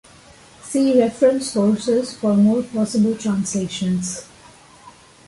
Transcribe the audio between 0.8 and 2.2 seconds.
reference sources